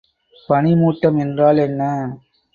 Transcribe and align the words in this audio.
பனிமூட்டம் 0.49 1.19
என்றால் 1.19 1.57
என்ன? 1.59 1.91